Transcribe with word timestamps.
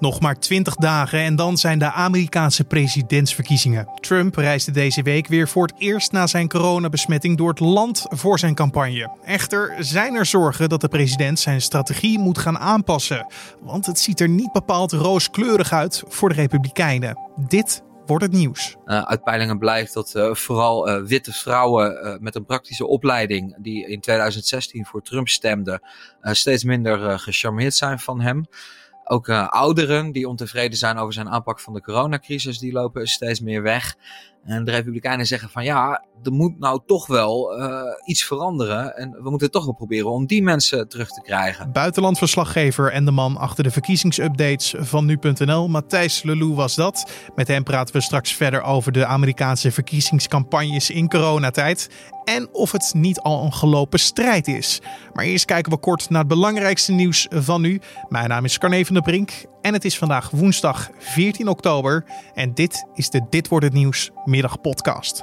Nog 0.00 0.20
maar 0.20 0.38
20 0.38 0.74
dagen 0.74 1.18
en 1.18 1.36
dan 1.36 1.58
zijn 1.58 1.78
de 1.78 1.92
Amerikaanse 1.92 2.64
presidentsverkiezingen. 2.64 3.88
Trump 3.94 4.36
reisde 4.36 4.70
deze 4.70 5.02
week 5.02 5.26
weer 5.26 5.48
voor 5.48 5.66
het 5.66 5.74
eerst 5.78 6.12
na 6.12 6.26
zijn 6.26 6.48
coronabesmetting 6.48 7.36
door 7.36 7.48
het 7.48 7.60
land 7.60 8.06
voor 8.08 8.38
zijn 8.38 8.54
campagne. 8.54 9.16
Echter 9.24 9.74
zijn 9.78 10.14
er 10.14 10.26
zorgen 10.26 10.68
dat 10.68 10.80
de 10.80 10.88
president 10.88 11.38
zijn 11.38 11.60
strategie 11.60 12.18
moet 12.18 12.38
gaan 12.38 12.58
aanpassen. 12.58 13.26
Want 13.60 13.86
het 13.86 13.98
ziet 13.98 14.20
er 14.20 14.28
niet 14.28 14.52
bepaald 14.52 14.92
rooskleurig 14.92 15.72
uit 15.72 16.02
voor 16.08 16.28
de 16.28 16.34
Republikeinen. 16.34 17.18
Dit 17.36 17.82
wordt 18.06 18.24
het 18.24 18.32
nieuws. 18.32 18.76
Uh, 18.86 19.02
uit 19.02 19.22
peilingen 19.22 19.58
blijkt 19.58 19.94
dat 19.94 20.12
uh, 20.16 20.34
vooral 20.34 20.88
uh, 20.88 21.06
witte 21.06 21.32
vrouwen 21.32 22.18
met 22.20 22.34
een 22.34 22.44
praktische 22.44 22.86
opleiding, 22.86 23.56
die 23.58 23.88
in 23.88 24.00
2016 24.00 24.86
voor 24.86 25.02
Trump 25.02 25.28
stemden, 25.28 25.82
steeds 26.20 26.64
minder 26.64 27.18
gecharmeerd 27.18 27.74
zijn 27.74 27.98
van 27.98 28.20
hem. 28.20 28.46
Ook 29.12 29.28
uh, 29.28 29.48
ouderen 29.48 30.12
die 30.12 30.28
ontevreden 30.28 30.78
zijn 30.78 30.98
over 30.98 31.12
zijn 31.12 31.28
aanpak 31.28 31.60
van 31.60 31.72
de 31.72 31.80
coronacrisis, 31.80 32.58
die 32.58 32.72
lopen 32.72 33.06
steeds 33.06 33.40
meer 33.40 33.62
weg. 33.62 33.96
En 34.44 34.64
de 34.64 34.70
Republikeinen 34.70 35.26
zeggen 35.26 35.48
van 35.48 35.64
ja, 35.64 36.04
er 36.22 36.32
moet 36.32 36.58
nou 36.58 36.80
toch 36.86 37.06
wel 37.06 37.58
uh, 37.58 37.82
iets 38.04 38.24
veranderen. 38.24 38.96
En 38.96 39.10
we 39.22 39.30
moeten 39.30 39.50
toch 39.50 39.64
wel 39.64 39.74
proberen 39.74 40.10
om 40.10 40.26
die 40.26 40.42
mensen 40.42 40.88
terug 40.88 41.08
te 41.08 41.20
krijgen. 41.20 41.72
Buitenlandverslaggever 41.72 42.92
en 42.92 43.04
de 43.04 43.10
man 43.10 43.36
achter 43.36 43.64
de 43.64 43.70
verkiezingsupdates 43.70 44.74
van 44.78 45.04
nu.nl, 45.04 45.68
Matthijs 45.68 46.22
Lelou 46.22 46.54
was 46.54 46.74
dat. 46.74 47.10
Met 47.34 47.48
hem 47.48 47.62
praten 47.62 47.94
we 47.94 48.00
straks 48.00 48.32
verder 48.32 48.62
over 48.62 48.92
de 48.92 49.06
Amerikaanse 49.06 49.70
verkiezingscampagnes 49.70 50.90
in 50.90 51.08
coronatijd. 51.08 51.90
En 52.24 52.48
of 52.52 52.72
het 52.72 52.92
niet 52.94 53.20
al 53.20 53.44
een 53.44 53.52
gelopen 53.52 53.98
strijd 53.98 54.48
is. 54.48 54.80
Maar 55.12 55.24
eerst 55.24 55.44
kijken 55.44 55.72
we 55.72 55.78
kort 55.78 56.10
naar 56.10 56.20
het 56.20 56.28
belangrijkste 56.28 56.92
nieuws 56.92 57.26
van 57.30 57.60
nu. 57.60 57.80
Mijn 58.08 58.28
naam 58.28 58.44
is 58.44 58.58
Carne 58.58 58.84
van 58.86 58.94
der 58.94 59.02
Brink 59.02 59.30
en 59.62 59.72
het 59.72 59.84
is 59.84 59.98
vandaag 59.98 60.30
woensdag 60.30 60.90
14 60.98 61.48
oktober. 61.48 62.04
En 62.34 62.54
dit 62.54 62.86
is 62.94 63.10
de 63.10 63.26
Dit 63.30 63.48
wordt 63.48 63.64
het 63.64 63.74
nieuws 63.74 64.10
middagpodcast. 64.24 65.20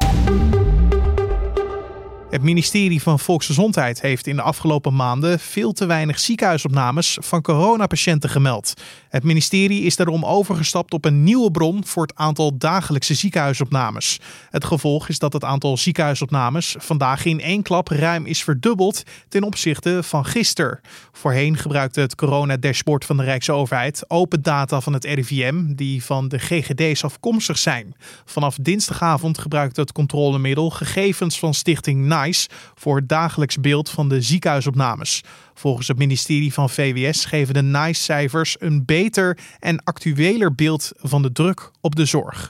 Het 2.30 2.42
ministerie 2.42 3.02
van 3.02 3.20
Volksgezondheid 3.20 4.02
heeft 4.02 4.28
in 4.28 4.36
de 4.36 4.42
afgelopen 4.42 4.96
maanden 4.96 5.40
veel 5.40 5.72
te 5.72 5.86
weinig 5.86 6.20
ziekenhuisopnames 6.20 7.18
van 7.22 7.42
coronapatiënten 7.42 8.30
gemeld. 8.30 8.74
Het 9.10 9.24
ministerie 9.24 9.82
is 9.84 9.96
daarom 9.96 10.26
overgestapt 10.26 10.94
op 10.94 11.06
een 11.06 11.24
nieuwe 11.24 11.52
bron 11.52 11.86
voor 11.86 12.04
het 12.04 12.16
aantal 12.16 12.58
dagelijkse 12.58 13.14
ziekenhuisopnames. 13.14 14.20
Het 14.50 14.66
gevolg 14.66 15.10
is 15.10 15.20
dat 15.20 15.34
het 15.34 15.44
aantal 15.44 15.78
ziekenhuisopnames 15.78 16.76
vandaag 16.80 17.26
in 17.26 17.42
één 17.42 17.62
klap 17.62 17.88
ruim 17.88 18.26
is 18.26 18.44
verdubbeld 18.44 19.04
ten 19.30 19.44
opzichte 19.44 20.04
van 20.04 20.26
gisteren. 20.26 20.80
Voorheen 21.12 21.58
gebruikte 21.58 22.00
het 22.00 22.16
coronadashboard 22.16 23.06
van 23.06 23.18
de 23.18 23.24
Rijksoverheid 23.24 24.10
open 24.10 24.42
data 24.42 24.82
van 24.82 24.94
het 24.94 25.06
RIVM 25.06 25.74
die 25.76 26.04
van 26.04 26.28
de 26.28 26.40
GGD's 26.40 27.04
afkomstig 27.04 27.58
zijn. 27.58 27.96
Vanaf 28.26 28.58
dinsdagavond 28.62 29.38
gebruikte 29.38 29.82
het 29.82 29.92
controlemiddel 29.92 30.70
gegevens 30.70 31.40
van 31.40 31.54
Stichting 31.54 32.06
NICE 32.22 32.50
voor 32.76 32.96
het 32.96 33.10
dagelijks 33.10 33.60
beeld 33.60 33.90
van 33.90 34.10
de 34.10 34.22
ziekenhuisopnames. 34.22 35.24
Volgens 35.54 35.88
het 35.88 35.98
ministerie 35.98 36.54
van 36.54 36.70
VWS 36.70 37.26
geven 37.26 37.54
de 37.54 37.64
NICE-cijfers 37.64 38.56
een 38.60 38.86
beter 38.86 39.38
en 39.60 39.84
actueler 39.84 40.56
beeld 40.56 40.92
van 40.96 41.22
de 41.22 41.32
druk 41.32 41.72
op 41.82 41.96
de 41.96 42.06
zorg. 42.06 42.46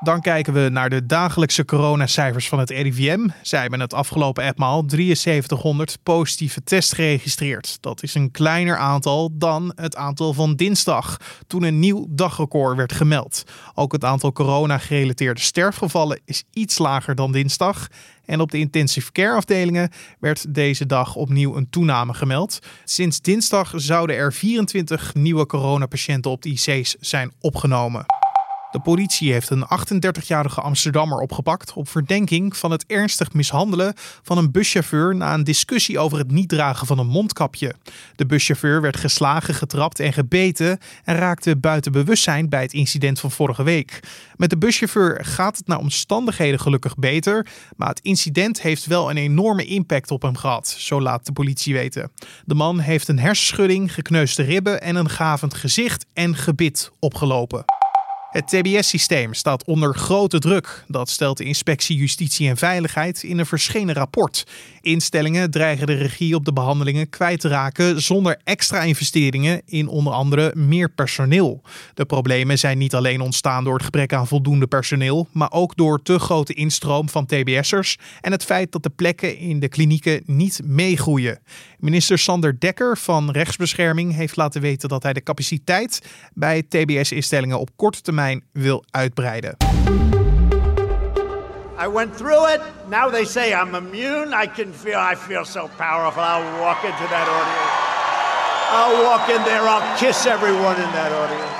Dan 0.00 0.20
kijken 0.20 0.52
we 0.52 0.68
naar 0.68 0.90
de 0.90 1.06
dagelijkse 1.06 1.64
coronacijfers 1.64 2.48
van 2.48 2.58
het 2.58 2.70
RIVM. 2.70 3.28
Zij 3.42 3.60
hebben 3.60 3.80
het 3.80 3.94
afgelopen 3.94 4.44
etmaal 4.44 4.82
7300 4.86 5.98
positieve 6.02 6.62
tests 6.62 6.92
geregistreerd. 6.92 7.78
Dat 7.80 8.02
is 8.02 8.14
een 8.14 8.30
kleiner 8.30 8.76
aantal 8.76 9.30
dan 9.32 9.72
het 9.74 9.96
aantal 9.96 10.32
van 10.32 10.54
dinsdag, 10.54 11.16
toen 11.46 11.62
een 11.62 11.78
nieuw 11.78 12.06
dagrecord 12.08 12.76
werd 12.76 12.92
gemeld. 12.92 13.42
Ook 13.74 13.92
het 13.92 14.04
aantal 14.04 14.32
corona-gerelateerde 14.32 15.40
sterfgevallen 15.40 16.20
is 16.24 16.44
iets 16.52 16.78
lager 16.78 17.14
dan 17.14 17.32
dinsdag. 17.32 17.86
En 18.24 18.40
op 18.40 18.50
de 18.50 18.58
intensive 18.58 19.12
care 19.12 19.36
afdelingen 19.36 19.90
werd 20.20 20.54
deze 20.54 20.86
dag 20.86 21.14
opnieuw 21.14 21.56
een 21.56 21.70
toename 21.70 22.14
gemeld. 22.14 22.58
Sinds 22.84 23.20
dinsdag 23.20 23.72
zouden 23.76 24.16
er 24.16 24.32
24 24.32 25.14
nieuwe 25.14 25.46
coronapatiënten 25.46 26.30
op 26.30 26.42
de 26.42 26.48
IC's 26.48 26.96
zijn 27.00 27.32
opgenomen. 27.40 28.25
De 28.70 28.80
politie 28.80 29.32
heeft 29.32 29.50
een 29.50 29.64
38-jarige 29.64 30.60
Amsterdammer 30.60 31.18
opgepakt 31.18 31.72
op 31.72 31.88
verdenking 31.88 32.56
van 32.56 32.70
het 32.70 32.84
ernstig 32.86 33.32
mishandelen 33.32 33.94
van 34.22 34.38
een 34.38 34.50
buschauffeur 34.50 35.16
na 35.16 35.34
een 35.34 35.44
discussie 35.44 35.98
over 35.98 36.18
het 36.18 36.30
niet 36.30 36.48
dragen 36.48 36.86
van 36.86 36.98
een 36.98 37.06
mondkapje. 37.06 37.74
De 38.16 38.26
buschauffeur 38.26 38.80
werd 38.80 38.96
geslagen, 38.96 39.54
getrapt 39.54 40.00
en 40.00 40.12
gebeten 40.12 40.78
en 41.04 41.16
raakte 41.16 41.56
buiten 41.56 41.92
bewustzijn 41.92 42.48
bij 42.48 42.62
het 42.62 42.72
incident 42.72 43.20
van 43.20 43.30
vorige 43.30 43.62
week. 43.62 44.00
Met 44.36 44.50
de 44.50 44.58
buschauffeur 44.58 45.24
gaat 45.24 45.56
het 45.56 45.66
naar 45.66 45.78
omstandigheden 45.78 46.60
gelukkig 46.60 46.94
beter, 46.96 47.46
maar 47.76 47.88
het 47.88 48.00
incident 48.00 48.62
heeft 48.62 48.86
wel 48.86 49.10
een 49.10 49.16
enorme 49.16 49.64
impact 49.64 50.10
op 50.10 50.22
hem 50.22 50.36
gehad, 50.36 50.68
zo 50.68 51.00
laat 51.00 51.26
de 51.26 51.32
politie 51.32 51.74
weten. 51.74 52.10
De 52.44 52.54
man 52.54 52.78
heeft 52.78 53.08
een 53.08 53.18
hersenschudding, 53.18 53.94
gekneusde 53.94 54.42
ribben 54.42 54.82
en 54.82 54.96
een 54.96 55.10
gavend 55.10 55.54
gezicht 55.54 56.06
en 56.12 56.36
gebit 56.36 56.90
opgelopen. 56.98 57.75
Het 58.30 58.48
TBS-systeem 58.48 59.34
staat 59.34 59.64
onder 59.64 59.94
grote 59.94 60.38
druk. 60.38 60.84
Dat 60.88 61.08
stelt 61.08 61.36
de 61.36 61.44
Inspectie 61.44 61.96
Justitie 61.96 62.48
en 62.48 62.56
Veiligheid 62.56 63.22
in 63.22 63.38
een 63.38 63.46
verschenen 63.46 63.94
rapport. 63.94 64.46
Instellingen 64.80 65.50
dreigen 65.50 65.86
de 65.86 65.94
regie 65.94 66.34
op 66.34 66.44
de 66.44 66.52
behandelingen 66.52 67.08
kwijt 67.08 67.40
te 67.40 67.48
raken 67.48 68.02
zonder 68.02 68.40
extra 68.44 68.82
investeringen 68.82 69.62
in 69.64 69.88
onder 69.88 70.12
andere 70.12 70.52
meer 70.54 70.90
personeel. 70.90 71.62
De 71.94 72.04
problemen 72.04 72.58
zijn 72.58 72.78
niet 72.78 72.94
alleen 72.94 73.20
ontstaan 73.20 73.64
door 73.64 73.74
het 73.74 73.84
gebrek 73.84 74.12
aan 74.12 74.26
voldoende 74.26 74.66
personeel, 74.66 75.28
maar 75.32 75.52
ook 75.52 75.76
door 75.76 76.02
te 76.02 76.18
grote 76.18 76.52
instroom 76.52 77.08
van 77.08 77.26
TBS'ers 77.26 77.98
en 78.20 78.32
het 78.32 78.44
feit 78.44 78.72
dat 78.72 78.82
de 78.82 78.90
plekken 78.90 79.38
in 79.38 79.60
de 79.60 79.68
klinieken 79.68 80.22
niet 80.24 80.60
meegroeien. 80.64 81.38
Minister 81.78 82.18
Sander 82.18 82.60
Dekker 82.60 82.98
van 82.98 83.30
Rechtsbescherming 83.30 84.14
heeft 84.14 84.36
laten 84.36 84.60
weten 84.60 84.88
dat 84.88 85.02
hij 85.02 85.12
de 85.12 85.22
capaciteit 85.22 86.02
bij 86.34 86.62
TBS-instellingen 86.62 87.60
op 87.60 87.70
korte 87.76 88.00
termijn 88.00 88.14
wil 88.52 88.84
uitbreiden. 88.90 89.56
I 91.78 91.88
went 91.88 92.16
through 92.16 92.46
it. 92.54 92.60
Now 92.88 93.10
they 93.10 93.24
say 93.24 93.52
I'm 93.52 93.74
immune. 93.74 94.32
I 94.32 94.46
can 94.46 94.72
feel 94.72 94.98
I 94.98 95.14
feel 95.14 95.44
so 95.44 95.68
powerful. 95.76 96.22
I'll 96.22 96.60
walk 96.60 96.84
into 96.84 97.06
that 97.08 97.28
audience. 97.28 97.76
I'll 98.70 99.04
walk 99.04 99.28
in 99.28 99.42
there. 99.44 99.68
I'll 99.68 99.98
kiss 99.98 100.26
everyone 100.26 100.76
in 100.76 100.90
that 100.92 101.12
audience. 101.12 101.56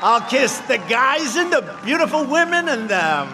I'll 0.00 0.28
kiss 0.28 0.58
the 0.66 0.78
guys 0.88 1.36
and 1.36 1.52
the 1.52 1.62
beautiful 1.84 2.24
women 2.24 2.68
and 2.68 2.88
them. 2.88 3.28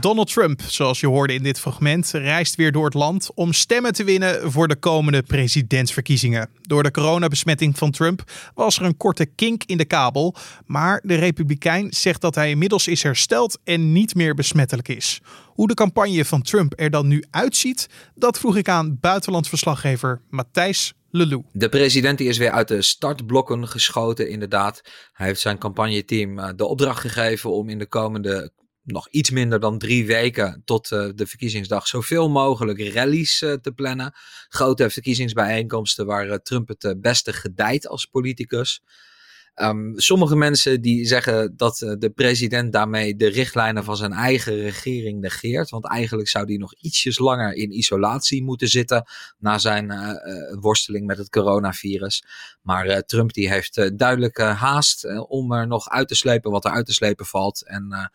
Donald 0.00 0.32
Trump, 0.32 0.60
zoals 0.66 1.00
je 1.00 1.06
hoorde 1.06 1.34
in 1.34 1.42
dit 1.42 1.60
fragment, 1.60 2.10
reist 2.10 2.54
weer 2.54 2.72
door 2.72 2.84
het 2.84 2.94
land 2.94 3.30
om 3.34 3.52
stemmen 3.52 3.92
te 3.92 4.04
winnen 4.04 4.52
voor 4.52 4.68
de 4.68 4.76
komende 4.76 5.22
presidentsverkiezingen. 5.22 6.48
Door 6.60 6.82
de 6.82 6.90
coronabesmetting 6.90 7.78
van 7.78 7.90
Trump 7.90 8.22
was 8.54 8.78
er 8.78 8.84
een 8.84 8.96
korte 8.96 9.26
kink 9.26 9.62
in 9.64 9.76
de 9.76 9.84
kabel, 9.84 10.34
maar 10.66 11.00
de 11.04 11.14
Republikein 11.14 11.92
zegt 11.92 12.20
dat 12.20 12.34
hij 12.34 12.50
inmiddels 12.50 12.88
is 12.88 13.02
hersteld 13.02 13.58
en 13.64 13.92
niet 13.92 14.14
meer 14.14 14.34
besmettelijk 14.34 14.88
is. 14.88 15.20
Hoe 15.46 15.68
de 15.68 15.74
campagne 15.74 16.24
van 16.24 16.42
Trump 16.42 16.72
er 16.76 16.90
dan 16.90 17.06
nu 17.06 17.24
uitziet, 17.30 17.88
dat 18.14 18.38
vroeg 18.38 18.56
ik 18.56 18.68
aan 18.68 18.98
buitenlandverslaggever 19.00 20.20
Matthijs 20.30 20.94
De 21.52 21.68
president 21.68 22.20
is 22.20 22.38
weer 22.38 22.50
uit 22.50 22.68
de 22.68 22.82
startblokken 22.82 23.68
geschoten, 23.68 24.28
inderdaad. 24.28 24.82
Hij 25.12 25.26
heeft 25.26 25.40
zijn 25.40 25.58
campagneteam 25.58 26.38
uh, 26.38 26.48
de 26.56 26.64
opdracht 26.64 27.00
gegeven 27.00 27.52
om 27.52 27.68
in 27.68 27.78
de 27.78 27.86
komende 27.86 28.52
nog 28.82 29.08
iets 29.08 29.30
minder 29.30 29.60
dan 29.60 29.78
drie 29.78 30.06
weken 30.06 30.62
tot 30.64 30.90
uh, 30.90 31.08
de 31.14 31.26
verkiezingsdag 31.26 31.86
zoveel 31.86 32.30
mogelijk 32.30 32.80
rallies 32.80 33.42
uh, 33.42 33.52
te 33.52 33.72
plannen. 33.72 34.12
Grote 34.48 34.90
verkiezingsbijeenkomsten 34.90 36.06
waar 36.06 36.42
Trump 36.42 36.68
het 36.68 37.00
beste 37.00 37.32
gedijt 37.32 37.88
als 37.88 38.06
politicus. 38.06 38.82
Um, 39.62 39.92
sommige 39.96 40.36
mensen 40.36 40.80
die 40.80 41.06
zeggen 41.06 41.56
dat 41.56 41.80
uh, 41.80 41.92
de 41.98 42.10
president 42.10 42.72
daarmee 42.72 43.16
de 43.16 43.28
richtlijnen 43.28 43.84
van 43.84 43.96
zijn 43.96 44.12
eigen 44.12 44.54
regering 44.54 45.20
negeert. 45.20 45.70
Want 45.70 45.88
eigenlijk 45.88 46.28
zou 46.28 46.46
die 46.46 46.58
nog 46.58 46.74
ietsjes 46.74 47.18
langer 47.18 47.54
in 47.54 47.76
isolatie 47.76 48.42
moeten 48.42 48.68
zitten 48.68 49.04
na 49.38 49.58
zijn 49.58 49.90
uh, 49.90 49.98
uh, 49.98 50.60
worsteling 50.60 51.06
met 51.06 51.18
het 51.18 51.30
coronavirus. 51.30 52.24
Maar 52.62 53.02
Trump 53.02 53.32
die 53.32 53.50
heeft 53.50 53.98
duidelijk 53.98 54.38
haast 54.38 55.26
om 55.28 55.52
er 55.52 55.66
nog 55.66 55.88
uit 55.88 56.08
te 56.08 56.14
slepen 56.14 56.50
wat 56.50 56.64
er 56.64 56.70
uit 56.70 56.86
te 56.86 56.92
slepen 56.92 57.26
valt. 57.26 57.66
En 57.66 58.10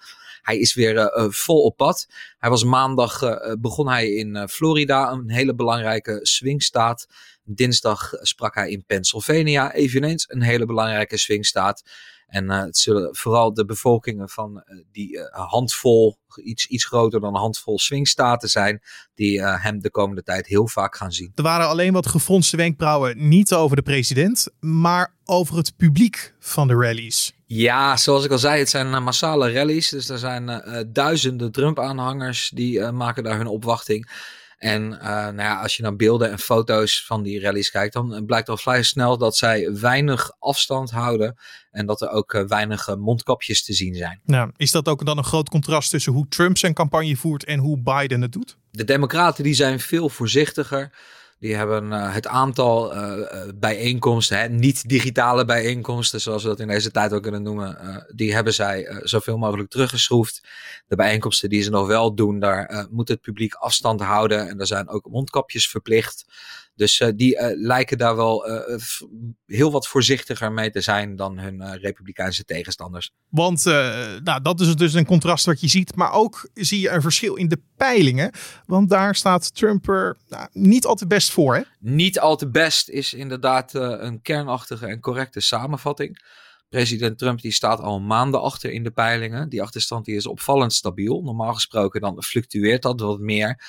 hij 0.45 0.57
is 0.57 0.73
weer 0.73 1.11
vol 1.29 1.61
op 1.61 1.77
pad. 1.77 2.07
Hij 2.37 2.49
was 2.49 2.63
maandag, 2.63 3.19
begon 3.59 3.87
hij 3.87 4.09
in 4.09 4.47
Florida, 4.49 5.11
een 5.11 5.29
hele 5.29 5.55
belangrijke 5.55 6.19
swingstaat. 6.21 7.07
Dinsdag 7.43 8.09
sprak 8.21 8.55
hij 8.55 8.69
in 8.69 8.85
Pennsylvania, 8.85 9.73
eveneens 9.73 10.25
een 10.29 10.41
hele 10.41 10.65
belangrijke 10.65 11.17
swingstaat. 11.17 11.83
En 12.27 12.49
het 12.49 12.77
zullen 12.77 13.15
vooral 13.15 13.53
de 13.53 13.65
bevolkingen 13.65 14.29
van 14.29 14.63
die 14.91 15.19
handvol, 15.31 16.17
iets, 16.43 16.67
iets 16.67 16.85
groter 16.85 17.19
dan 17.19 17.33
een 17.33 17.41
handvol 17.41 17.79
swingstaten 17.79 18.49
zijn, 18.49 18.81
die 19.15 19.41
hem 19.41 19.81
de 19.81 19.91
komende 19.91 20.23
tijd 20.23 20.47
heel 20.47 20.67
vaak 20.67 20.95
gaan 20.95 21.11
zien. 21.11 21.31
Er 21.35 21.43
waren 21.43 21.67
alleen 21.67 21.93
wat 21.93 22.07
gefronste 22.07 22.57
wenkbrauwen, 22.57 23.27
niet 23.27 23.53
over 23.53 23.75
de 23.75 23.81
president, 23.81 24.47
maar 24.59 25.15
over 25.23 25.57
het 25.57 25.75
publiek 25.75 26.33
van 26.39 26.67
de 26.67 26.73
rallies. 26.73 27.34
Ja, 27.45 27.97
zoals 27.97 28.25
ik 28.25 28.31
al 28.31 28.37
zei, 28.37 28.59
het 28.59 28.69
zijn 28.69 29.03
massale 29.03 29.51
rallies. 29.51 29.89
Dus 29.89 30.09
er 30.09 30.17
zijn 30.17 30.63
duizenden 30.87 31.51
Trump-aanhangers 31.51 32.51
die 32.53 32.91
maken 32.91 33.23
daar 33.23 33.37
hun 33.37 33.47
opwachting. 33.47 34.09
En 34.57 34.91
uh, 34.91 34.99
nou 34.99 35.41
ja, 35.41 35.61
als 35.61 35.75
je 35.75 35.83
naar 35.83 35.95
beelden 35.95 36.31
en 36.31 36.39
foto's 36.39 37.05
van 37.05 37.23
die 37.23 37.39
rallies 37.39 37.71
kijkt, 37.71 37.93
dan 37.93 38.23
blijkt 38.25 38.49
al 38.49 38.57
vrij 38.57 38.83
snel 38.83 39.17
dat 39.17 39.35
zij 39.37 39.73
weinig 39.73 40.31
afstand 40.39 40.91
houden. 40.91 41.37
En 41.71 41.85
dat 41.85 42.01
er 42.01 42.09
ook 42.09 42.43
weinig 42.47 42.95
mondkapjes 42.95 43.63
te 43.63 43.73
zien 43.73 43.95
zijn. 43.95 44.21
Nou, 44.23 44.51
is 44.57 44.71
dat 44.71 44.87
ook 44.87 45.05
dan 45.05 45.17
een 45.17 45.23
groot 45.23 45.49
contrast 45.49 45.89
tussen 45.89 46.13
hoe 46.13 46.27
Trump 46.27 46.57
zijn 46.57 46.73
campagne 46.73 47.15
voert 47.15 47.43
en 47.43 47.59
hoe 47.59 47.81
Biden 47.81 48.21
het 48.21 48.31
doet? 48.31 48.57
De 48.71 48.83
Democraten 48.83 49.43
die 49.43 49.53
zijn 49.53 49.79
veel 49.79 50.09
voorzichtiger. 50.09 50.91
Die 51.39 51.55
hebben 51.55 51.91
uh, 51.91 52.13
het 52.13 52.27
aantal 52.27 52.95
uh, 52.95 53.49
bijeenkomsten, 53.55 54.39
hè, 54.39 54.49
niet 54.49 54.89
digitale 54.89 55.45
bijeenkomsten, 55.45 56.21
zoals 56.21 56.43
we 56.43 56.49
dat 56.49 56.59
in 56.59 56.67
deze 56.67 56.91
tijd 56.91 57.13
ook 57.13 57.21
kunnen 57.21 57.41
noemen, 57.41 58.05
die 58.15 58.33
hebben 58.33 58.53
zij 58.53 58.99
zoveel 59.03 59.37
mogelijk 59.37 59.69
teruggeschroefd. 59.69 60.47
De 60.87 60.95
bijeenkomsten 60.95 61.49
die 61.49 61.61
ze 61.61 61.69
nog 61.69 61.87
wel 61.87 62.15
doen, 62.15 62.39
daar 62.39 62.87
moet 62.91 63.07
het 63.07 63.21
publiek 63.21 63.53
afstand 63.53 64.01
houden 64.01 64.47
en 64.47 64.59
er 64.59 64.67
zijn 64.67 64.89
ook 64.89 65.09
mondkapjes 65.09 65.69
verplicht. 65.69 66.25
Dus 66.75 66.99
uh, 66.99 67.09
die 67.15 67.35
uh, 67.35 67.47
lijken 67.53 67.97
daar 67.97 68.15
wel 68.15 68.49
uh, 68.49 68.77
heel 69.45 69.71
wat 69.71 69.87
voorzichtiger 69.87 70.51
mee 70.51 70.71
te 70.71 70.81
zijn 70.81 71.15
dan 71.15 71.39
hun 71.39 71.77
republikeinse 71.77 72.43
tegenstanders. 72.43 73.11
Want 73.29 73.63
nou, 74.23 74.41
dat 74.41 74.59
is 74.59 74.75
dus 74.75 74.93
een 74.93 75.05
contrast 75.05 75.45
wat 75.45 75.61
je 75.61 75.67
ziet. 75.67 75.95
Maar 75.95 76.13
ook 76.13 76.49
zie 76.53 76.79
je 76.79 76.89
een 76.89 77.01
verschil 77.01 77.35
in 77.35 77.47
de 77.47 77.61
peilingen. 77.77 78.31
Want 78.65 78.89
daar 78.89 79.15
staat 79.15 79.55
Trump 79.55 79.89
er 79.89 80.17
nou, 80.29 80.47
niet 80.51 80.85
al 80.85 80.95
te 80.95 81.07
best 81.07 81.31
voor. 81.31 81.55
Hè? 81.55 81.61
Niet 81.79 82.19
al 82.19 82.35
te 82.35 82.49
best 82.49 82.89
is 82.89 83.13
inderdaad 83.13 83.73
een 83.73 84.21
kernachtige 84.21 84.87
en 84.87 84.99
correcte 84.99 85.39
samenvatting. 85.39 86.19
President 86.69 87.17
Trump 87.17 87.41
die 87.41 87.51
staat 87.51 87.79
al 87.79 87.99
maanden 87.99 88.41
achter 88.41 88.71
in 88.71 88.83
de 88.83 88.91
peilingen. 88.91 89.49
Die 89.49 89.61
achterstand 89.61 90.05
die 90.05 90.15
is 90.15 90.27
opvallend 90.27 90.73
stabiel. 90.73 91.21
Normaal 91.21 91.53
gesproken 91.53 92.01
dan 92.01 92.23
fluctueert 92.23 92.81
dat 92.81 92.99
wat 92.99 93.19
meer. 93.19 93.63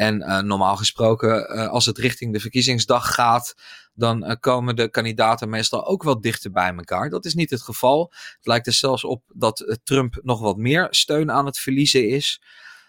En 0.00 0.20
uh, 0.20 0.40
normaal 0.40 0.76
gesproken, 0.76 1.56
uh, 1.56 1.68
als 1.68 1.86
het 1.86 1.98
richting 1.98 2.32
de 2.32 2.40
verkiezingsdag 2.40 3.14
gaat, 3.14 3.54
dan 3.94 4.24
uh, 4.24 4.32
komen 4.40 4.76
de 4.76 4.88
kandidaten 4.88 5.48
meestal 5.48 5.86
ook 5.86 6.02
wat 6.02 6.22
dichter 6.22 6.50
bij 6.50 6.74
elkaar. 6.74 7.10
Dat 7.10 7.24
is 7.24 7.34
niet 7.34 7.50
het 7.50 7.62
geval. 7.62 8.12
Het 8.36 8.46
lijkt 8.46 8.66
er 8.66 8.72
zelfs 8.72 9.04
op 9.04 9.22
dat 9.34 9.78
Trump 9.84 10.20
nog 10.22 10.40
wat 10.40 10.56
meer 10.56 10.86
steun 10.90 11.30
aan 11.30 11.46
het 11.46 11.58
verliezen 11.58 12.08
is. 12.08 12.42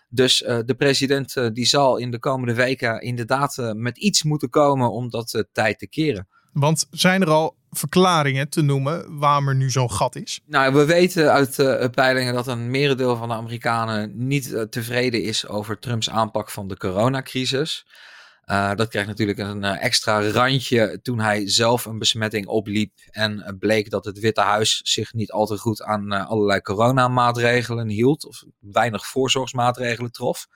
Dus 0.09 0.37
de 0.37 0.75
president 0.77 1.55
die 1.55 1.65
zal 1.65 1.97
in 1.97 2.11
de 2.11 2.19
komende 2.19 2.53
weken 2.53 3.01
inderdaad 3.01 3.57
met 3.73 3.97
iets 3.97 4.23
moeten 4.23 4.49
komen 4.49 4.91
om 4.91 5.09
dat 5.09 5.45
tijd 5.51 5.79
te 5.79 5.87
keren. 5.87 6.27
Want 6.53 6.87
zijn 6.91 7.21
er 7.21 7.29
al 7.29 7.55
verklaringen 7.69 8.49
te 8.49 8.61
noemen 8.61 9.19
waarom 9.19 9.47
er 9.47 9.55
nu 9.55 9.69
zo'n 9.69 9.91
gat 9.91 10.15
is? 10.15 10.39
Nou, 10.45 10.73
we 10.73 10.85
weten 10.85 11.31
uit 11.31 11.59
uh, 11.59 11.85
peilingen 11.91 12.33
dat 12.33 12.47
een 12.47 12.71
merendeel 12.71 13.15
van 13.15 13.27
de 13.27 13.33
Amerikanen 13.33 14.27
niet 14.27 14.47
uh, 14.47 14.61
tevreden 14.61 15.23
is 15.23 15.47
over 15.47 15.79
Trumps 15.79 16.09
aanpak 16.09 16.49
van 16.49 16.67
de 16.67 16.77
coronacrisis. 16.77 17.85
Uh, 18.45 18.75
dat 18.75 18.87
kreeg 18.87 19.05
natuurlijk 19.05 19.39
een 19.39 19.63
extra 19.63 20.29
randje 20.29 20.99
toen 21.01 21.19
hij 21.19 21.49
zelf 21.49 21.85
een 21.85 21.99
besmetting 21.99 22.47
opliep 22.47 22.91
en 23.11 23.57
bleek 23.59 23.89
dat 23.89 24.05
het 24.05 24.19
Witte 24.19 24.41
Huis 24.41 24.81
zich 24.83 25.13
niet 25.13 25.31
al 25.31 25.45
te 25.45 25.57
goed 25.57 25.83
aan 25.83 26.11
allerlei 26.11 26.61
coronamaatregelen 26.61 27.89
hield 27.89 28.25
of 28.25 28.43
weinig 28.59 29.07
voorzorgsmaatregelen 29.07 30.11
trof. 30.11 30.47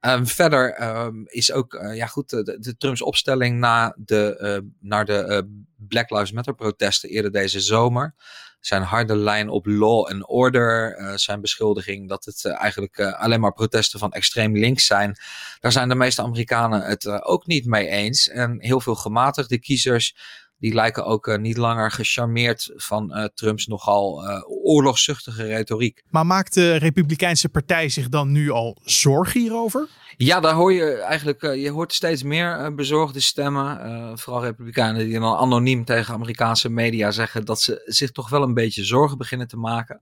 Um, 0.00 0.26
verder 0.26 0.82
um, 1.04 1.24
is 1.26 1.52
ook, 1.52 1.74
uh, 1.74 1.96
ja 1.96 2.06
goed, 2.06 2.30
de, 2.30 2.74
Trumps 2.78 3.02
opstelling 3.02 3.58
na 3.58 3.94
de, 3.96 4.38
uh, 4.62 4.70
naar 4.80 5.04
de 5.04 5.24
uh, 5.28 5.62
Black 5.88 6.10
Lives 6.10 6.32
Matter 6.32 6.54
protesten 6.54 7.08
eerder 7.08 7.32
deze 7.32 7.60
zomer. 7.60 8.14
Zijn 8.60 8.82
harde 8.82 9.16
lijn 9.16 9.48
op 9.48 9.66
law 9.66 10.06
and 10.06 10.28
order, 10.28 10.96
zijn 11.18 11.40
beschuldiging 11.40 12.08
dat 12.08 12.24
het 12.24 12.44
eigenlijk 12.44 13.00
alleen 13.00 13.40
maar 13.40 13.52
protesten 13.52 13.98
van 13.98 14.12
extreem 14.12 14.56
links 14.56 14.86
zijn. 14.86 15.16
Daar 15.60 15.72
zijn 15.72 15.88
de 15.88 15.94
meeste 15.94 16.22
Amerikanen 16.22 16.82
het 16.82 17.06
ook 17.06 17.46
niet 17.46 17.66
mee 17.66 17.88
eens. 17.88 18.28
En 18.28 18.56
heel 18.60 18.80
veel 18.80 18.94
gematigde 18.94 19.58
kiezers 19.58 20.16
die 20.58 20.74
lijken 20.74 21.04
ook 21.04 21.26
uh, 21.26 21.36
niet 21.36 21.56
langer 21.56 21.90
gecharmeerd 21.90 22.70
van 22.76 23.18
uh, 23.18 23.24
Trumps 23.34 23.66
nogal 23.66 24.24
uh, 24.24 24.50
oorlogszuchtige 24.64 25.42
retoriek. 25.44 26.02
Maar 26.10 26.26
maakt 26.26 26.54
de 26.54 26.76
Republikeinse 26.76 27.48
Partij 27.48 27.88
zich 27.88 28.08
dan 28.08 28.32
nu 28.32 28.50
al 28.50 28.76
zorgen 28.84 29.40
hierover? 29.40 29.88
Ja, 30.16 30.40
daar 30.40 30.54
hoor 30.54 30.72
je 30.72 30.92
eigenlijk, 30.92 31.42
je 31.42 31.70
hoort 31.70 31.92
steeds 31.92 32.22
meer 32.22 32.74
bezorgde 32.74 33.20
stemmen. 33.20 34.18
vooral 34.18 34.42
Republikeinen 34.42 35.04
die 35.04 35.20
dan 35.20 35.36
anoniem 35.36 35.84
tegen 35.84 36.14
Amerikaanse 36.14 36.68
media 36.68 37.10
zeggen 37.10 37.44
dat 37.44 37.60
ze 37.60 37.82
zich 37.84 38.10
toch 38.10 38.28
wel 38.28 38.42
een 38.42 38.54
beetje 38.54 38.84
zorgen 38.84 39.18
beginnen 39.18 39.48
te 39.48 39.56
maken. 39.56 40.00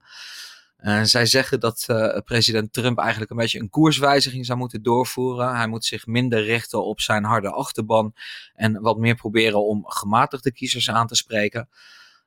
Zij 1.02 1.26
zeggen 1.26 1.60
dat 1.60 1.86
uh, 1.90 2.18
president 2.24 2.72
Trump 2.72 2.98
eigenlijk 2.98 3.30
een 3.30 3.36
beetje 3.36 3.60
een 3.60 3.70
koerswijziging 3.70 4.46
zou 4.46 4.58
moeten 4.58 4.82
doorvoeren. 4.82 5.56
Hij 5.56 5.66
moet 5.66 5.84
zich 5.84 6.06
minder 6.06 6.44
richten 6.44 6.84
op 6.84 7.00
zijn 7.00 7.24
harde 7.24 7.50
achterban 7.50 8.14
en 8.54 8.80
wat 8.80 8.98
meer 8.98 9.14
proberen 9.14 9.64
om 9.64 9.86
gematigde 9.86 10.52
kiezers 10.52 10.90
aan 10.90 11.06
te 11.06 11.14
spreken. 11.14 11.68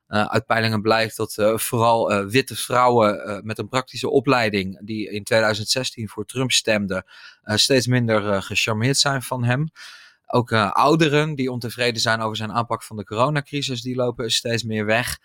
Uh, 0.07 0.25
uit 0.25 0.46
peilingen 0.46 0.81
blijkt 0.81 1.18
dat 1.18 1.34
vooral 1.56 2.25
witte 2.25 2.56
vrouwen 2.56 3.42
met 3.46 3.57
een 3.57 3.68
praktische 3.68 4.10
opleiding, 4.10 4.80
die 4.86 5.10
in 5.12 5.24
2016 5.24 6.10
voor 6.10 6.25
Trump 6.25 6.51
stemden, 6.51 7.06
steeds 7.44 7.88
minder 7.88 8.44
gecharmeerd 8.44 8.98
zijn 8.98 9.22
van 9.22 9.44
hem. 9.44 9.72
Ook 10.25 10.51
ouderen 10.54 11.36
die 11.36 11.51
ontevreden 11.51 12.01
zijn 12.01 12.22
over 12.22 12.38
zijn 12.38 12.51
aanpak 12.51 12.84
van 12.84 12.98
de 12.98 13.06
coronacrisis, 13.06 13.81
die 13.81 13.96
lopen 13.96 14.31
steeds 14.31 14.63
meer 14.63 14.86
weg. 14.86 15.19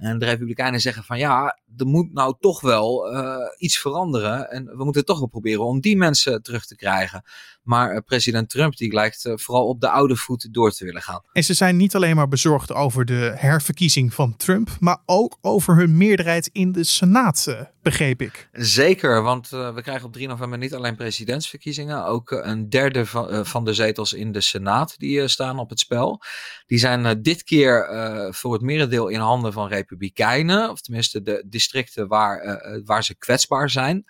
En 0.00 0.18
de 0.18 0.24
Republikeinen 0.24 0.80
zeggen 0.80 1.04
van 1.04 1.18
ja, 1.18 1.58
er 1.76 1.86
moet 1.86 2.12
nou 2.12 2.34
toch 2.40 2.60
wel 2.60 3.14
uh, 3.14 3.36
iets 3.58 3.78
veranderen. 3.78 4.50
En 4.50 4.64
we 4.76 4.84
moeten 4.84 5.04
toch 5.04 5.18
wel 5.18 5.28
proberen 5.28 5.64
om 5.64 5.80
die 5.80 5.96
mensen 5.96 6.42
terug 6.42 6.66
te 6.66 6.76
krijgen. 6.76 7.22
Maar 7.70 7.94
uh, 7.94 7.98
president 8.06 8.50
Trump 8.50 8.76
die 8.76 8.92
lijkt 8.92 9.24
uh, 9.24 9.32
vooral 9.36 9.66
op 9.66 9.80
de 9.80 9.90
oude 9.90 10.16
voet 10.16 10.48
door 10.50 10.70
te 10.70 10.84
willen 10.84 11.02
gaan. 11.02 11.22
En 11.32 11.44
ze 11.44 11.54
zijn 11.54 11.76
niet 11.76 11.94
alleen 11.94 12.16
maar 12.16 12.28
bezorgd 12.28 12.72
over 12.72 13.04
de 13.04 13.32
herverkiezing 13.36 14.14
van 14.14 14.36
Trump, 14.36 14.68
maar 14.80 15.02
ook 15.06 15.38
over 15.40 15.76
hun 15.76 15.96
meerderheid 15.96 16.48
in 16.52 16.72
de 16.72 16.84
Senaat, 16.84 17.66
begreep 17.82 18.22
ik. 18.22 18.48
Zeker, 18.52 19.22
want 19.22 19.48
we 19.48 19.80
krijgen 19.82 20.06
op 20.06 20.12
3 20.12 20.28
november 20.28 20.58
niet 20.58 20.74
alleen 20.74 20.96
presidentsverkiezingen, 20.96 22.04
ook 22.04 22.30
een 22.30 22.68
derde 22.68 23.06
van, 23.06 23.46
van 23.46 23.64
de 23.64 23.74
zetels 23.74 24.12
in 24.12 24.32
de 24.32 24.40
Senaat 24.40 24.94
die 24.98 25.28
staan 25.28 25.58
op 25.58 25.70
het 25.70 25.78
spel. 25.78 26.22
Die 26.66 26.78
zijn 26.78 27.22
dit 27.22 27.42
keer 27.42 27.86
voor 28.30 28.52
het 28.52 28.62
merendeel 28.62 29.08
in 29.08 29.20
handen 29.20 29.52
van 29.52 29.68
Republikeinen 29.68 30.70
of 30.70 30.80
tenminste 30.80 31.22
de 31.22 31.44
districten 31.46 32.08
waar, 32.08 32.62
waar 32.84 33.04
ze 33.04 33.14
kwetsbaar 33.14 33.70
zijn. 33.70 34.04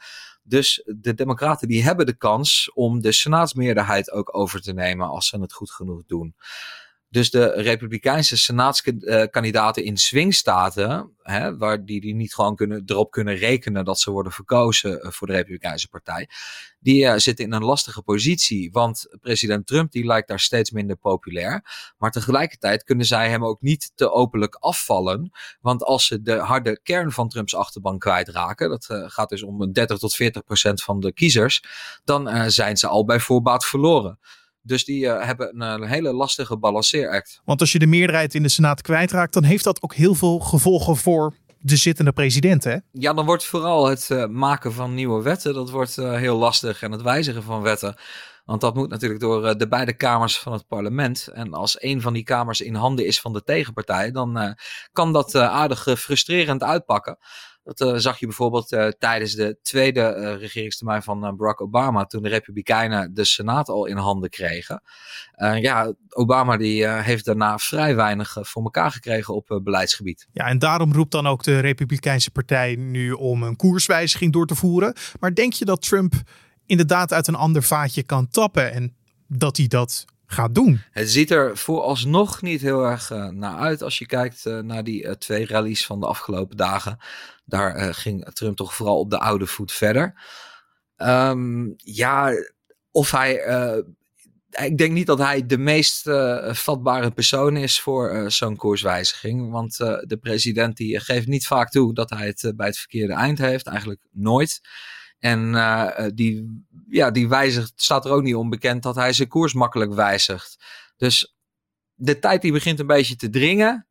Dus 0.51 0.83
de 0.85 1.15
Democraten 1.15 1.69
die 1.69 1.83
hebben 1.83 2.07
de 2.07 2.17
kans 2.17 2.71
om 2.75 3.01
de 3.01 3.13
senaatsmeerderheid 3.13 4.11
ook 4.11 4.37
over 4.37 4.61
te 4.61 4.73
nemen 4.73 5.09
als 5.09 5.29
ze 5.29 5.41
het 5.41 5.53
goed 5.53 5.71
genoeg 5.71 6.03
doen. 6.07 6.35
Dus 7.11 7.31
de 7.31 7.53
Republikeinse 7.53 8.37
senaatskandidaten 8.37 9.85
in 9.85 9.97
swingstaten, 9.97 11.17
hè, 11.23 11.57
waar 11.57 11.85
die, 11.85 12.01
die 12.01 12.15
niet 12.15 12.35
gewoon 12.35 12.57
kunnen, 12.57 12.83
erop 12.87 13.11
kunnen 13.11 13.35
rekenen 13.35 13.85
dat 13.85 14.01
ze 14.01 14.11
worden 14.11 14.33
verkozen 14.33 15.01
eh, 15.01 15.11
voor 15.11 15.27
de 15.27 15.33
Republikeinse 15.33 15.89
partij, 15.89 16.29
die 16.81 17.05
uh, 17.05 17.15
zitten 17.17 17.45
in 17.45 17.53
een 17.53 17.65
lastige 17.65 18.03
positie. 18.03 18.73
Want 18.73 19.07
president 19.21 19.67
Trump 19.67 19.93
die 19.93 20.07
lijkt 20.07 20.29
daar 20.29 20.41
steeds 20.41 20.71
minder 20.71 20.97
populair. 20.97 21.65
Maar 21.99 22.11
tegelijkertijd 22.11 22.85
kunnen 22.85 23.07
zij 23.07 23.29
hem 23.29 23.45
ook 23.45 23.61
niet 23.61 23.93
te 23.95 24.11
openlijk 24.11 24.55
afvallen. 24.55 25.31
Want 25.61 25.85
als 25.85 26.07
ze 26.07 26.23
de 26.23 26.37
harde 26.37 26.81
kern 26.83 27.13
van 27.13 27.29
Trumps 27.29 27.55
achterban 27.55 27.99
kwijtraken, 27.99 28.69
dat 28.69 28.87
gaat 28.89 29.29
dus 29.29 29.43
om 29.43 29.73
30 29.73 29.99
tot 29.99 30.15
40 30.15 30.45
procent 30.45 30.83
van 30.83 31.01
de 31.01 31.13
kiezers, 31.13 31.65
dan 32.05 32.51
zijn 32.51 32.77
ze 32.77 32.87
al 32.87 33.05
bij 33.05 33.21
voorbaat 33.21 33.67
verloren. 33.67 34.19
Dus 34.63 34.85
die 34.85 35.05
uh, 35.05 35.25
hebben 35.25 35.63
een, 35.63 35.85
hele 35.85 36.13
lastige 36.13 36.59
balanceeract. 36.59 37.41
Want 37.45 37.61
als 37.61 37.73
je 37.73 37.79
de 37.79 37.87
meerderheid 37.87 38.35
in 38.35 38.43
de 38.43 38.49
Senaat 38.49 38.83
kwijtraakt, 38.83 39.33
dan 39.33 39.45
heeft 39.45 39.65
dat 39.65 39.83
ook 39.83 39.95
heel 39.95 40.15
veel 40.15 40.39
gevolgen 40.39 40.97
voor 40.97 41.35
de 41.59 41.77
zittende 41.77 42.13
president, 42.13 42.65
hè? 42.65 42.77
Ja, 42.93 43.13
dan 43.13 43.25
wordt 43.25 43.45
vooral 43.45 43.87
het 43.87 44.09
uh, 44.13 44.27
maken 44.27 44.73
van 44.73 44.95
nieuwe 44.95 45.23
wetten, 45.23 45.55
dat 45.55 45.71
wordt 45.71 45.97
uh, 45.97 46.15
heel 46.15 46.37
lastig. 46.37 46.83
En 46.83 46.93
het 46.93 47.03
wijzigen 47.03 47.43
van 47.43 47.63
wetten. 47.63 47.97
Want 48.45 48.61
dat 48.61 48.75
moet 48.75 48.89
natuurlijk 48.89 49.21
door 49.21 49.59
de 49.59 49.69
beide 49.69 49.93
kamers 49.97 50.39
van 50.39 50.53
het 50.53 50.67
parlement. 50.67 51.29
En 51.33 51.53
als 51.53 51.83
een 51.83 52.01
van 52.01 52.13
die 52.13 52.23
kamers 52.23 52.61
in 52.61 52.75
handen 52.75 53.07
is 53.07 53.21
van 53.21 53.33
de 53.33 53.43
tegenpartij, 53.43 54.11
dan 54.11 54.57
kan 54.93 55.13
dat 55.13 55.35
aardig 55.35 55.87
frustrerend 55.99 56.63
uitpakken. 56.63 57.19
Dat 57.75 58.03
zag 58.03 58.19
je 58.19 58.27
bijvoorbeeld 58.27 58.95
tijdens 58.99 59.35
de 59.35 59.59
tweede 59.63 60.35
regeringstermijn 60.37 61.03
van 61.03 61.37
Barack 61.37 61.61
Obama, 61.61 62.05
toen 62.05 62.23
de 62.23 62.29
Republikeinen 62.29 63.15
de 63.15 63.25
Senaat 63.25 63.69
al 63.69 63.87
in 63.87 63.97
handen 63.97 64.31
kregen. 64.31 64.83
ja, 65.61 65.95
Obama 66.09 66.57
die 66.57 66.89
heeft 66.89 67.25
daarna 67.25 67.59
vrij 67.59 67.97
weinig 67.97 68.37
voor 68.41 68.63
elkaar 68.63 68.91
gekregen 68.91 69.35
op 69.35 69.61
beleidsgebied. 69.63 70.29
Ja, 70.33 70.47
en 70.47 70.59
daarom 70.59 70.93
roept 70.93 71.13
dan 71.13 71.27
ook 71.27 71.43
de 71.43 71.59
Republikeinse 71.59 72.31
Partij 72.31 72.75
nu 72.75 73.13
om 73.13 73.43
een 73.43 73.57
koerswijziging 73.57 74.33
door 74.33 74.47
te 74.47 74.55
voeren. 74.55 74.95
Maar 75.21 75.35
denk 75.35 75.53
je 75.53 75.65
dat 75.65 75.83
Trump 75.83 76.15
inderdaad 76.67 77.13
uit 77.13 77.27
een 77.27 77.35
ander 77.35 77.63
vaatje 77.63 78.03
kan 78.03 78.29
tappen 78.29 78.73
en 78.73 78.97
dat 79.29 79.57
hij 79.57 79.67
dat 79.67 80.05
gaat 80.27 80.55
doen. 80.55 80.81
Het 80.91 81.11
ziet 81.11 81.31
er 81.31 81.57
vooralsnog 81.57 82.43
niet 82.43 82.61
heel 82.61 82.85
erg 82.85 83.11
uh, 83.11 83.29
naar 83.29 83.57
uit 83.57 83.83
als 83.83 83.99
je 83.99 84.07
kijkt 84.07 84.47
uh, 84.47 84.59
naar 84.59 84.85
die 84.85 85.05
uh, 85.05 85.13
twee 85.13 85.47
rallies 85.47 85.87
van 85.87 86.01
de 86.01 86.07
afgelopen 86.07 86.57
dagen. 86.57 86.99
Daar 87.51 87.95
ging 87.95 88.25
Trump 88.33 88.57
toch 88.57 88.75
vooral 88.75 88.99
op 88.99 89.11
de 89.11 89.19
oude 89.19 89.47
voet 89.47 89.73
verder. 89.73 90.23
Um, 90.97 91.75
ja, 91.77 92.33
of 92.91 93.11
hij. 93.11 93.35
ik 94.51 94.79
denk 94.79 94.93
niet 94.93 95.07
dat 95.07 95.19
hij 95.19 95.47
de 95.47 95.59
meest 95.59 96.03
vatbare 96.51 97.11
persoon 97.11 97.57
is 97.57 97.81
voor 97.81 98.31
zo'n 98.31 98.57
koerswijziging. 98.57 99.51
Want 99.51 99.77
de 99.77 100.19
president 100.21 100.77
die 100.77 101.01
geeft 101.01 101.27
niet 101.27 101.47
vaak 101.47 101.71
toe 101.71 101.95
dat 101.95 102.11
hij 102.11 102.27
het 102.27 102.53
bij 102.57 102.67
het 102.67 102.79
verkeerde 102.79 103.15
eind 103.15 103.39
heeft. 103.39 103.67
Eigenlijk 103.67 104.01
nooit. 104.11 104.61
En 105.19 105.53
die, 106.15 106.65
ja, 106.89 107.11
die 107.11 107.29
wijzigt, 107.29 107.73
staat 107.77 108.05
er 108.05 108.11
ook 108.11 108.23
niet 108.23 108.35
onbekend 108.35 108.83
dat 108.83 108.95
hij 108.95 109.13
zijn 109.13 109.29
koers 109.29 109.53
makkelijk 109.53 109.95
wijzigt. 109.95 110.65
Dus 110.97 111.35
de 111.95 112.19
tijd 112.19 112.43
die 112.43 112.53
begint 112.53 112.79
een 112.79 112.87
beetje 112.87 113.17
te 113.17 113.31
dringen. 113.31 113.89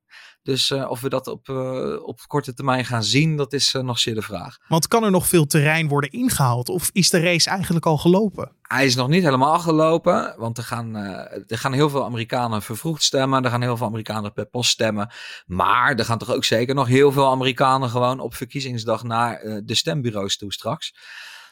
Dus 0.50 0.70
uh, 0.70 0.90
of 0.90 1.02
we 1.02 1.10
dat 1.10 1.28
op, 1.28 1.48
uh, 1.48 2.04
op 2.04 2.20
korte 2.28 2.54
termijn 2.54 2.86
gaan 2.86 3.04
zien, 3.04 3.38
dat 3.38 3.54
is 3.54 3.74
uh, 3.74 3.82
nog 3.82 4.00
zeer 4.00 4.16
de 4.16 4.22
vraag. 4.22 4.58
Want 4.68 4.88
kan 4.88 5.04
er 5.04 5.12
nog 5.12 5.28
veel 5.28 5.46
terrein 5.46 5.88
worden 5.88 6.12
ingehaald? 6.12 6.70
Of 6.70 6.90
is 6.94 7.10
de 7.10 7.20
race 7.20 7.50
eigenlijk 7.50 7.86
al 7.86 7.98
gelopen? 7.98 8.52
Hij 8.62 8.86
is 8.86 8.96
nog 8.96 9.08
niet 9.08 9.24
helemaal 9.24 9.60
gelopen. 9.60 10.36
Want 10.38 10.58
er 10.58 10.64
gaan, 10.64 10.96
er 10.96 11.58
gaan 11.58 11.74
heel 11.74 11.90
veel 11.90 12.06
Amerikanen 12.06 12.62
vervroegd 12.62 13.04
stemmen. 13.04 13.44
Er 13.44 13.50
gaan 13.50 13.62
heel 13.62 13.78
veel 13.78 13.88
Amerikanen 13.88 14.34
per 14.34 14.46
post 14.46 14.70
stemmen. 14.70 15.12
Maar 15.46 15.96
er 15.96 16.06
gaan 16.06 16.18
toch 16.18 16.34
ook 16.34 16.44
zeker 16.44 16.76
nog 16.76 16.88
heel 16.88 17.12
veel 17.12 17.32
Amerikanen 17.32 17.90
gewoon 17.90 18.20
op 18.20 18.36
verkiezingsdag 18.36 19.04
naar 19.04 19.62
de 19.66 19.76
stembureaus 19.76 20.38
toe 20.38 20.54
straks. 20.54 20.94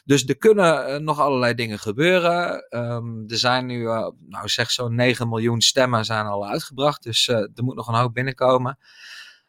Dus 0.08 0.24
er 0.24 0.36
kunnen 0.36 1.04
nog 1.04 1.20
allerlei 1.20 1.54
dingen 1.54 1.78
gebeuren. 1.78 2.66
Um, 2.70 3.24
er 3.26 3.38
zijn 3.38 3.66
nu, 3.66 3.80
uh, 3.80 4.08
nou 4.28 4.48
zeg 4.48 4.70
zo'n 4.70 4.94
9 4.94 5.28
miljoen 5.28 5.60
stemmen 5.60 6.04
zijn 6.04 6.26
al 6.26 6.48
uitgebracht. 6.48 7.02
Dus 7.02 7.28
uh, 7.28 7.36
er 7.36 7.64
moet 7.64 7.74
nog 7.74 7.88
een 7.88 7.94
hoop 7.94 8.14
binnenkomen. 8.14 8.78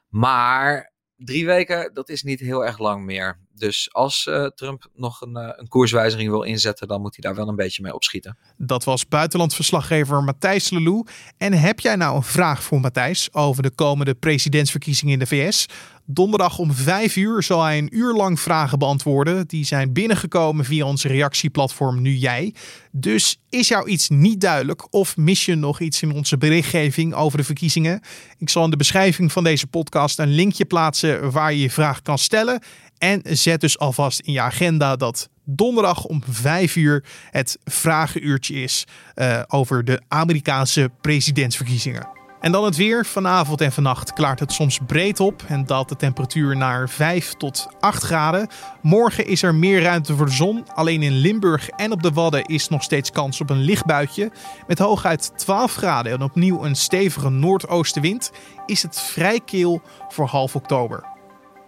Maar 0.10 0.94
drie 1.16 1.46
weken, 1.46 1.94
dat 1.94 2.10
is 2.10 2.24
niet 2.24 2.40
heel 2.40 2.66
erg 2.66 2.78
lang 2.78 3.06
meer. 3.06 3.40
Dus 3.54 3.94
als 3.94 4.30
Trump 4.56 4.88
nog 4.94 5.22
een, 5.22 5.36
een, 5.36 5.68
koerswijziging 5.68 6.30
wil 6.30 6.44
inzetten, 6.44 6.88
dan 6.88 7.02
moet 7.02 7.16
hij 7.16 7.32
daar 7.32 7.40
wel 7.40 7.50
een 7.50 7.56
beetje 7.56 7.82
mee 7.82 7.94
opschieten. 7.94 8.38
Dat 8.58 8.84
was 8.84 9.08
buitenlandverslaggever 9.08 10.24
Matthijs 10.24 10.70
Lelou. 10.70 11.06
En 11.38 11.54
heb 11.54 11.80
jij 11.80 11.96
nou 11.96 12.16
een 12.16 12.24
vraag 12.24 12.64
voor 12.64 12.80
Matthijs 12.80 13.34
over 13.34 13.64
de 13.64 13.72
komende 13.72 14.16
presidentsverkiezingen 14.16 15.14
in 15.14 15.20
de 15.20 15.28
VS? 15.28 15.66
Donderdag 16.12 16.58
om 16.58 16.74
5 16.74 17.16
uur 17.16 17.44
zal 17.44 17.64
hij 17.64 17.78
een 17.78 17.98
uur 17.98 18.14
lang 18.14 18.40
vragen 18.40 18.80
beantwoorden. 18.80 19.48
Die 19.48 19.66
zijn 19.66 19.94
binnengekomen 19.94 20.66
via 20.66 20.86
ons 20.86 21.04
reactieplatform 21.04 22.02
Nu 22.02 22.16
Jij. 22.16 22.54
Dus 22.92 23.40
is 23.50 23.68
jou 23.68 23.90
iets 23.90 24.10
niet 24.10 24.42
duidelijk 24.42 24.94
of 24.94 25.18
mis 25.18 25.46
je 25.46 25.56
nog 25.56 25.80
iets 25.80 26.02
in 26.02 26.12
onze 26.12 26.38
berichtgeving 26.38 27.14
over 27.14 27.38
de 27.38 27.44
verkiezingen? 27.44 28.02
Ik 28.38 28.50
zal 28.50 28.64
in 28.64 28.70
de 28.70 28.78
beschrijving 28.78 29.32
van 29.32 29.44
deze 29.44 29.68
podcast 29.68 30.20
een 30.20 30.34
linkje 30.34 30.66
plaatsen 30.66 31.32
waar 31.32 31.54
je 31.54 31.60
je 31.60 31.72
vraag 31.72 32.02
kan 32.02 32.18
stellen. 32.18 32.62
En 32.98 33.22
zet 33.24 33.62
dus 33.62 33.80
alvast 33.80 34.20
in 34.20 34.34
je 34.34 34.42
agenda 34.42 34.96
dat 34.96 35.30
donderdag 35.44 36.06
om 36.06 36.24
5 36.30 36.76
uur 36.76 37.04
het 37.32 37.58
vragenuurtje 37.64 38.56
is 38.56 38.86
uh, 39.16 39.42
over 39.48 39.86
de 39.86 40.02
Amerikaanse 40.08 40.92
presidentsverkiezingen. 41.02 42.19
En 42.40 42.52
dan 42.52 42.66
het 42.66 42.76
weer. 42.76 43.06
Vanavond 43.06 43.62
en 43.62 43.72
vannacht 43.72 44.14
klaart 44.14 44.40
het 44.40 44.52
soms 44.52 44.80
breed 44.86 45.20
op 45.20 45.44
en 45.48 45.66
daalt 45.66 45.90
de 45.90 45.96
temperatuur 45.96 46.58
naar 46.58 46.90
5 46.90 47.34
tot 47.34 47.68
8 47.80 48.04
graden. 48.04 48.48
Morgen 48.82 49.26
is 49.26 49.44
er 49.44 49.56
meer 49.56 49.82
ruimte 49.82 50.16
voor 50.16 50.26
de 50.26 50.32
zon. 50.32 50.66
Alleen 50.74 51.04
in 51.04 51.12
Limburg 51.12 51.70
en 51.70 51.92
op 51.92 52.04
de 52.04 52.12
Wadden 52.12 52.46
is 52.46 52.70
nog 52.70 52.84
steeds 52.84 53.12
kans 53.12 53.42
op 53.42 53.50
een 53.50 53.62
lichtbuitje. 53.62 54.32
Met 54.68 54.80
hooguit 54.80 55.32
12 55.36 55.76
graden 55.76 56.12
en 56.12 56.22
opnieuw 56.22 56.64
een 56.64 56.76
stevige 56.76 57.30
noordoostenwind 57.30 58.32
is 58.66 58.84
het 58.84 59.02
vrij 59.02 59.40
kil 59.46 59.82
voor 60.10 60.28
half 60.28 60.56
oktober. 60.56 61.04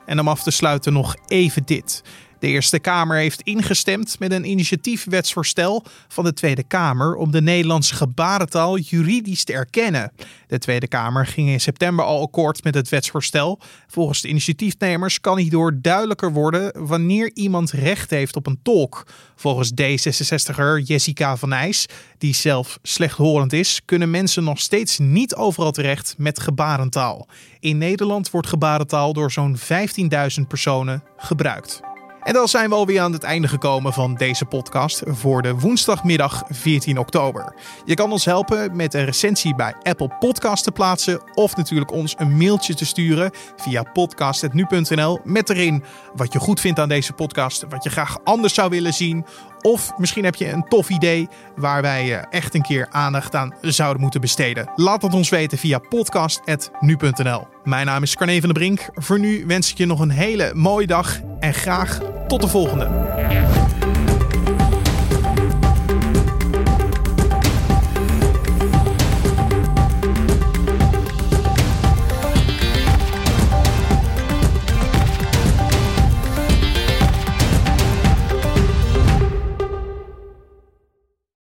En 0.06 0.20
om 0.20 0.28
af 0.28 0.44
te 0.44 0.52
sluiten 0.52 0.94
nog 0.94 1.16
even 1.28 1.66
dit. 1.66 2.04
De 2.42 2.48
Eerste 2.48 2.80
Kamer 2.80 3.18
heeft 3.18 3.42
ingestemd 3.42 4.20
met 4.20 4.32
een 4.32 4.50
initiatiefwetsvoorstel 4.50 5.84
van 6.08 6.24
de 6.24 6.34
Tweede 6.34 6.64
Kamer 6.64 7.16
om 7.16 7.32
de 7.32 7.42
Nederlandse 7.42 7.96
gebarentaal 7.96 8.78
juridisch 8.78 9.44
te 9.44 9.54
erkennen. 9.54 10.12
De 10.48 10.58
Tweede 10.58 10.88
Kamer 10.88 11.28
ging 11.28 11.50
in 11.50 11.60
september 11.60 12.06
al 12.06 12.22
akkoord 12.22 12.64
met 12.64 12.76
het 12.76 12.90
wetsvoorstel. 12.90 13.60
Volgens 13.88 14.22
de 14.22 14.28
initiatiefnemers 14.28 15.20
kan 15.20 15.38
hierdoor 15.38 15.82
duidelijker 15.82 16.32
worden 16.32 16.88
wanneer 16.88 17.32
iemand 17.34 17.72
recht 17.72 18.10
heeft 18.10 18.36
op 18.36 18.48
een 18.48 18.60
tolk. 18.64 19.08
Volgens 19.36 19.72
D66er 19.72 20.84
Jessica 20.84 21.38
van 21.38 21.50
Nijs, 21.50 21.86
die 22.18 22.36
zelf 22.36 22.80
slechthorend 22.82 23.54
is, 23.54 23.82
kunnen 23.86 24.10
mensen 24.10 24.44
nog 24.44 24.60
steeds 24.60 24.98
niet 24.98 25.36
overal 25.36 25.72
terecht 25.72 26.16
met 26.18 26.40
gebarentaal. 26.40 27.28
In 27.60 27.78
Nederland 27.78 28.30
wordt 28.30 28.48
gebarentaal 28.48 29.14
door 29.14 29.32
zo'n 29.32 29.58
15.000 29.58 30.48
personen 30.48 31.04
gebruikt. 31.18 31.91
En 32.24 32.34
dan 32.34 32.48
zijn 32.48 32.70
we 32.70 32.76
alweer 32.76 33.02
aan 33.02 33.14
het 33.14 33.24
einde 33.24 33.48
gekomen 33.48 33.94
van 33.94 34.16
deze 34.16 34.46
podcast 34.46 35.02
voor 35.06 35.42
de 35.42 35.56
woensdagmiddag 35.56 36.44
14 36.50 36.98
oktober. 36.98 37.54
Je 37.86 37.94
kan 37.94 38.12
ons 38.12 38.26
helpen 38.26 38.76
met 38.76 38.94
een 38.94 39.06
recensie 39.06 39.56
bij 39.56 39.76
Apple 39.84 40.16
Podcast 40.20 40.64
te 40.64 40.72
plaatsen 40.72 41.22
of 41.34 41.56
natuurlijk 41.56 41.92
ons 41.92 42.16
een 42.18 42.38
mailtje 42.38 42.76
te 42.76 42.86
sturen 42.86 43.32
via 43.56 43.84
podcast.nu.nl 43.84 45.20
met 45.24 45.50
erin 45.50 45.84
wat 46.16 46.34
je 46.34 46.40
goed 46.40 46.60
vindt 46.60 46.80
aan 46.80 46.90
deze 46.90 47.14
podcast, 47.14 47.66
wat 47.70 47.84
je 47.84 47.90
graag 47.90 48.18
anders 48.24 48.54
zou 48.54 48.70
willen 48.70 48.94
zien 48.94 49.26
of 49.62 49.98
misschien 49.98 50.24
heb 50.24 50.36
je 50.36 50.50
een 50.50 50.68
tof 50.68 50.90
idee 50.90 51.28
waar 51.56 51.82
wij 51.82 52.18
eh, 52.18 52.24
echt 52.30 52.56
een 52.56 52.62
keer 52.62 52.88
aandacht 52.90 53.36
aan 53.36 53.54
zouden 53.62 54.02
moeten 54.02 54.22
besteden. 54.22 54.72
Laat 54.76 55.02
het 55.02 55.14
ons 55.14 55.30
weten 55.30 55.58
via 55.58 55.80
podcast.nu.nl. 55.80 57.48
Mijn 57.64 57.86
naam 57.86 58.04
is 58.04 58.16
Carne 58.16 58.40
van 58.40 58.50
der 58.50 58.60
Brink. 58.60 58.90
Voor 58.94 59.20
nu 59.20 59.46
wens 59.46 59.72
ik 59.72 59.78
je 59.78 59.86
nog 59.86 60.00
een 60.00 60.10
hele 60.10 60.52
mooie 60.54 60.88
dag 60.88 61.20
en 61.40 61.54
graag 61.54 62.00
tot 62.32 62.42
de 62.42 62.48
volgende. 62.48 62.88